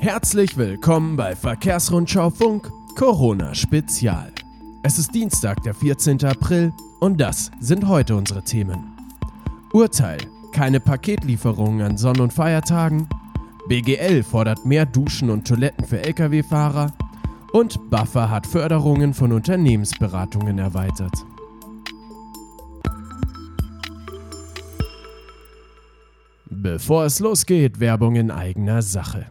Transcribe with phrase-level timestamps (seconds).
[0.00, 4.32] Herzlich willkommen bei Verkehrsrundschau Funk Corona Spezial.
[4.82, 6.24] Es ist Dienstag, der 14.
[6.24, 8.96] April und das sind heute unsere Themen.
[9.74, 10.16] Urteil:
[10.52, 13.10] Keine Paketlieferungen an Sonn- und Feiertagen.
[13.68, 16.94] BGL fordert mehr Duschen und Toiletten für Lkw-Fahrer.
[17.52, 21.12] Und Buffer hat Förderungen von Unternehmensberatungen erweitert.
[26.46, 29.26] Bevor es losgeht, Werbung in eigener Sache.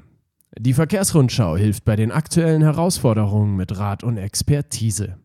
[0.58, 5.18] Die Verkehrsrundschau hilft bei den aktuellen Herausforderungen mit Rat und Expertise.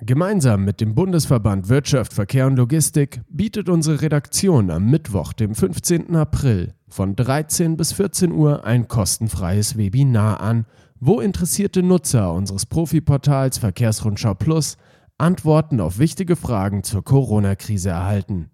[0.00, 6.16] Gemeinsam mit dem Bundesverband Wirtschaft, Verkehr und Logistik bietet unsere Redaktion am Mittwoch, dem 15.
[6.16, 10.66] April von 13 bis 14 Uhr ein kostenfreies Webinar an,
[10.98, 14.76] wo interessierte Nutzer unseres Profiportals Verkehrsrundschau Plus
[15.18, 18.50] Antworten auf wichtige Fragen zur Corona-Krise erhalten.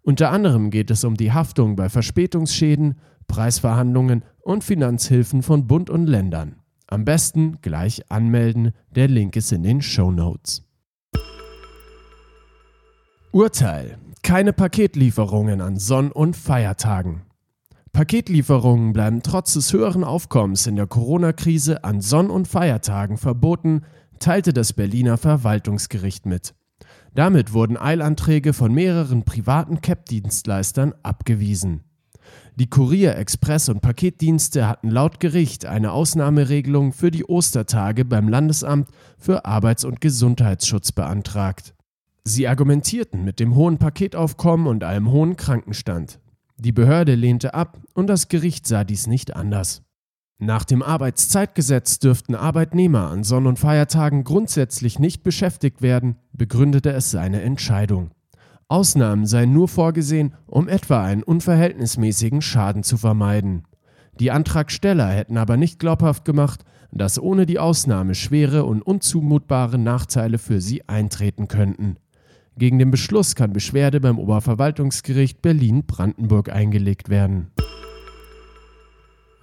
[0.00, 2.94] Unter anderem geht es um die Haftung bei Verspätungsschäden,
[3.26, 6.56] Preisverhandlungen und Finanzhilfen von Bund und Ländern.
[6.86, 10.62] Am besten gleich anmelden, der Link ist in den Show Notes.
[13.32, 13.98] Urteil.
[14.22, 17.22] Keine Paketlieferungen an Sonn- und Feiertagen.
[17.92, 23.82] Paketlieferungen bleiben trotz des höheren Aufkommens in der Corona-Krise an Sonn- und Feiertagen verboten,
[24.20, 26.54] teilte das Berliner Verwaltungsgericht mit.
[27.14, 31.85] Damit wurden Eilanträge von mehreren privaten CAP-Dienstleistern abgewiesen.
[32.56, 38.88] Die Kurier-, Express- und Paketdienste hatten laut Gericht eine Ausnahmeregelung für die Ostertage beim Landesamt
[39.18, 41.74] für Arbeits- und Gesundheitsschutz beantragt.
[42.24, 46.18] Sie argumentierten mit dem hohen Paketaufkommen und einem hohen Krankenstand.
[46.56, 49.82] Die Behörde lehnte ab und das Gericht sah dies nicht anders.
[50.38, 57.10] Nach dem Arbeitszeitgesetz dürften Arbeitnehmer an Sonn- und Feiertagen grundsätzlich nicht beschäftigt werden, begründete es
[57.10, 58.10] seine Entscheidung.
[58.68, 63.64] Ausnahmen seien nur vorgesehen, um etwa einen unverhältnismäßigen Schaden zu vermeiden.
[64.18, 70.38] Die Antragsteller hätten aber nicht glaubhaft gemacht, dass ohne die Ausnahme schwere und unzumutbare Nachteile
[70.38, 71.96] für sie eintreten könnten.
[72.56, 77.52] Gegen den Beschluss kann Beschwerde beim Oberverwaltungsgericht Berlin-Brandenburg eingelegt werden.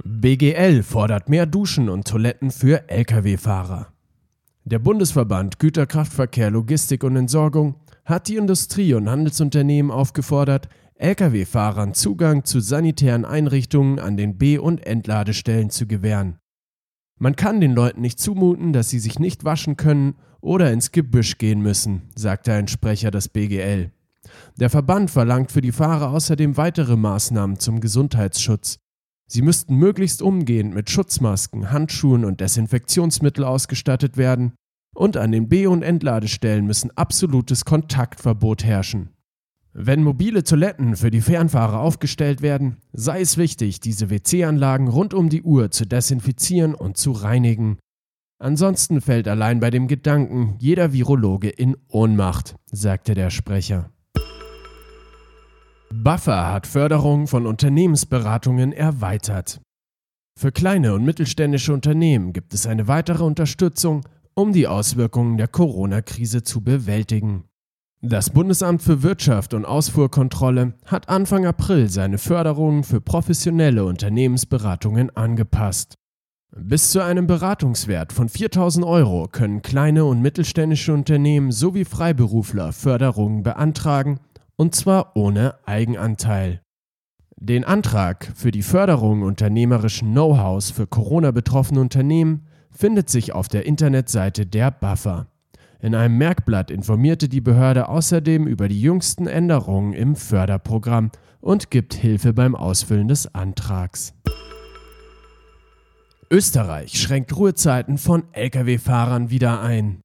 [0.03, 3.87] BGL fordert mehr Duschen und Toiletten für Lkw-Fahrer.
[4.65, 7.75] Der Bundesverband Güterkraftverkehr, Logistik und Entsorgung
[8.05, 14.85] hat die Industrie- und Handelsunternehmen aufgefordert, Lkw-Fahrern Zugang zu sanitären Einrichtungen an den B- und
[14.85, 16.37] Entladestellen zu gewähren.
[17.19, 21.37] Man kann den Leuten nicht zumuten, dass sie sich nicht waschen können oder ins Gebüsch
[21.37, 23.91] gehen müssen, sagte ein Sprecher des BGL.
[24.57, 28.77] Der Verband verlangt für die Fahrer außerdem weitere Maßnahmen zum Gesundheitsschutz.
[29.27, 34.53] Sie müssten möglichst umgehend mit Schutzmasken, Handschuhen und Desinfektionsmittel ausgestattet werden
[34.93, 39.09] und an den B- und Entladestellen müssen absolutes Kontaktverbot herrschen.
[39.73, 45.29] Wenn mobile Toiletten für die Fernfahrer aufgestellt werden, sei es wichtig, diese WC-Anlagen rund um
[45.29, 47.79] die Uhr zu desinfizieren und zu reinigen.
[48.39, 53.89] Ansonsten fällt allein bei dem Gedanken jeder Virologe in Ohnmacht, sagte der Sprecher.
[55.91, 59.59] Buffer hat Förderung von Unternehmensberatungen erweitert.
[60.37, 64.03] Für kleine und mittelständische Unternehmen gibt es eine weitere Unterstützung,
[64.35, 67.45] um die Auswirkungen der Corona-Krise zu bewältigen.
[68.01, 75.95] Das Bundesamt für Wirtschaft und Ausfuhrkontrolle hat Anfang April seine Förderungen für professionelle Unternehmensberatungen angepasst.
[76.55, 83.41] Bis zu einem Beratungswert von 4000 Euro können kleine und mittelständische Unternehmen sowie Freiberufler Förderungen
[83.41, 84.19] beantragen,
[84.57, 86.61] und zwar ohne Eigenanteil.
[87.37, 94.45] Den Antrag für die Förderung unternehmerischen Know-hows für Corona-betroffene Unternehmen findet sich auf der Internetseite
[94.45, 95.27] der Buffer.
[95.79, 101.93] In einem Merkblatt informierte die Behörde außerdem über die jüngsten Änderungen im Förderprogramm und gibt
[101.93, 104.13] Hilfe beim Ausfüllen des Antrags.
[106.31, 109.99] Österreich schränkt Ruhezeiten von Lkw-Fahrern wieder ein.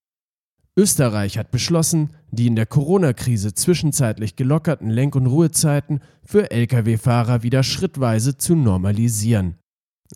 [0.76, 7.62] Österreich hat beschlossen, die in der Corona-Krise zwischenzeitlich gelockerten Lenk- und Ruhezeiten für Lkw-Fahrer wieder
[7.62, 9.56] schrittweise zu normalisieren.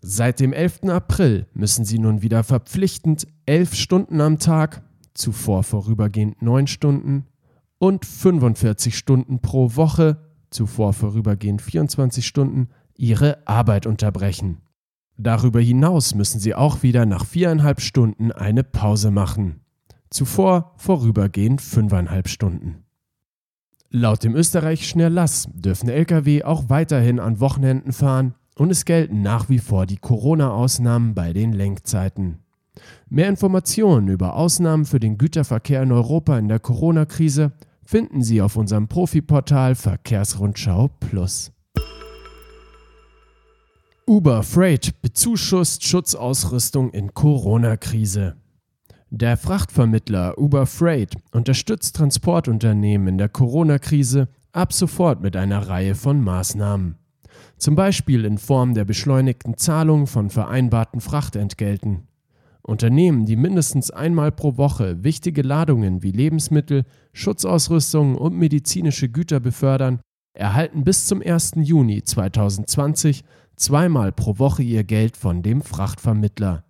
[0.01, 0.85] Seit dem 11.
[0.89, 4.81] April müssen sie nun wieder verpflichtend elf Stunden am Tag,
[5.13, 7.27] zuvor vorübergehend neun Stunden,
[7.77, 10.17] und 45 Stunden pro Woche,
[10.49, 14.61] zuvor vorübergehend 24 Stunden, ihre Arbeit unterbrechen.
[15.17, 19.61] Darüber hinaus müssen sie auch wieder nach viereinhalb Stunden eine Pause machen.
[20.09, 22.83] Zuvor vorübergehend fünfeinhalb Stunden.
[23.89, 29.49] Laut dem österreichischen Erlass dürfen Lkw auch weiterhin an Wochenenden fahren und es gelten nach
[29.49, 32.39] wie vor die Corona-Ausnahmen bei den Lenkzeiten.
[33.09, 37.51] Mehr Informationen über Ausnahmen für den Güterverkehr in Europa in der Corona-Krise
[37.83, 41.51] finden Sie auf unserem Profiportal Verkehrsrundschau Plus.
[44.05, 48.35] Uber Freight bezuschusst Schutzausrüstung in Corona-Krise.
[49.09, 56.21] Der Frachtvermittler Uber Freight unterstützt Transportunternehmen in der Corona-Krise ab sofort mit einer Reihe von
[56.21, 56.97] Maßnahmen.
[57.63, 62.09] Zum Beispiel in Form der beschleunigten Zahlung von vereinbarten Frachtentgelten.
[62.61, 66.83] Unternehmen, die mindestens einmal pro Woche wichtige Ladungen wie Lebensmittel,
[67.13, 70.01] Schutzausrüstung und medizinische Güter befördern,
[70.33, 71.53] erhalten bis zum 1.
[71.55, 73.23] Juni 2020
[73.55, 76.65] zweimal pro Woche ihr Geld von dem Frachtvermittler.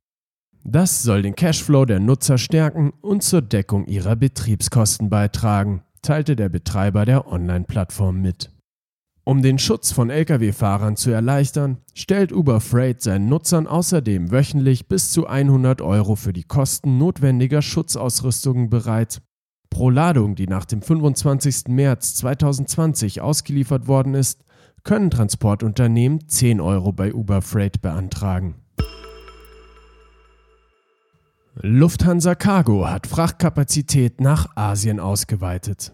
[0.63, 6.49] Das soll den Cashflow der Nutzer stärken und zur Deckung ihrer Betriebskosten beitragen, teilte der
[6.49, 8.52] Betreiber der Online-Plattform mit.
[9.25, 15.11] Um den Schutz von Lkw-Fahrern zu erleichtern, stellt Uber Freight seinen Nutzern außerdem wöchentlich bis
[15.11, 19.21] zu 100 Euro für die Kosten notwendiger Schutzausrüstungen bereit.
[19.69, 21.69] Pro Ladung, die nach dem 25.
[21.69, 24.43] März 2020 ausgeliefert worden ist,
[24.83, 28.55] können Transportunternehmen 10 Euro bei Uber Freight beantragen.
[31.55, 35.93] Lufthansa Cargo hat Frachtkapazität nach Asien ausgeweitet.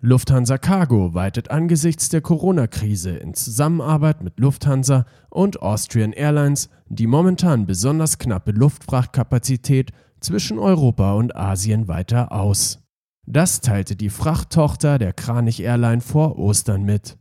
[0.00, 7.66] Lufthansa Cargo weitet angesichts der Corona-Krise in Zusammenarbeit mit Lufthansa und Austrian Airlines die momentan
[7.66, 9.90] besonders knappe Luftfrachtkapazität
[10.20, 12.78] zwischen Europa und Asien weiter aus.
[13.26, 17.18] Das teilte die Frachttochter der Kranich Airline vor Ostern mit.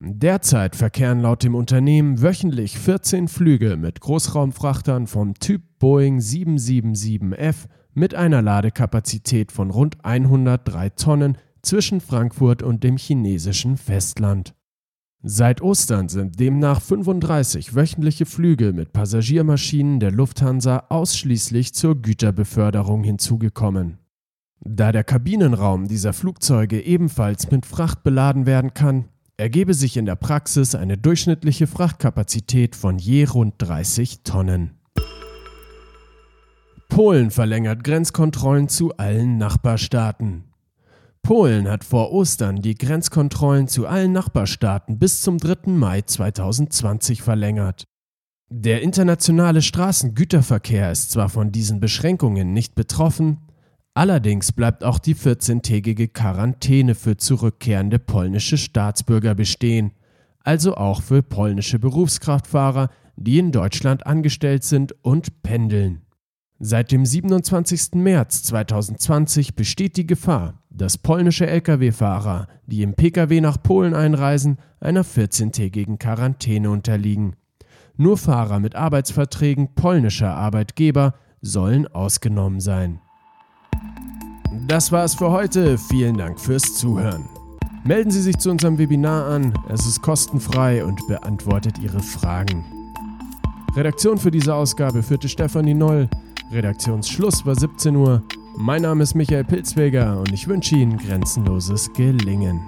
[0.00, 8.14] Derzeit verkehren laut dem Unternehmen wöchentlich 14 Flüge mit Großraumfrachtern vom Typ Boeing 777F mit
[8.14, 14.54] einer Ladekapazität von rund 103 Tonnen zwischen Frankfurt und dem chinesischen Festland.
[15.22, 23.98] Seit Ostern sind demnach 35 wöchentliche Flüge mit Passagiermaschinen der Lufthansa ausschließlich zur Güterbeförderung hinzugekommen.
[24.60, 30.16] Da der Kabinenraum dieser Flugzeuge ebenfalls mit Fracht beladen werden kann, ergebe sich in der
[30.16, 34.72] Praxis eine durchschnittliche Frachtkapazität von je rund 30 Tonnen.
[36.88, 40.44] Polen verlängert Grenzkontrollen zu allen Nachbarstaaten.
[41.24, 45.70] Polen hat vor Ostern die Grenzkontrollen zu allen Nachbarstaaten bis zum 3.
[45.72, 47.84] Mai 2020 verlängert.
[48.50, 53.38] Der internationale Straßengüterverkehr ist zwar von diesen Beschränkungen nicht betroffen,
[53.96, 59.92] Allerdings bleibt auch die 14-tägige Quarantäne für zurückkehrende polnische Staatsbürger bestehen,
[60.40, 66.03] also auch für polnische Berufskraftfahrer, die in Deutschland angestellt sind und pendeln.
[66.60, 67.94] Seit dem 27.
[67.94, 75.04] März 2020 besteht die Gefahr, dass polnische Lkw-Fahrer, die im Pkw nach Polen einreisen, einer
[75.04, 77.34] 14-tägigen Quarantäne unterliegen.
[77.96, 83.00] Nur Fahrer mit Arbeitsverträgen polnischer Arbeitgeber sollen ausgenommen sein.
[84.68, 85.76] Das war es für heute.
[85.76, 87.28] Vielen Dank fürs Zuhören.
[87.84, 89.52] Melden Sie sich zu unserem Webinar an.
[89.68, 92.64] Es ist kostenfrei und beantwortet Ihre Fragen.
[93.76, 96.08] Redaktion für diese Ausgabe führte Stefanie Noll.
[96.50, 98.22] Redaktionsschluss war 17 Uhr.
[98.56, 102.60] Mein Name ist Michael Pilzweger und ich wünsche Ihnen grenzenloses Gelingen.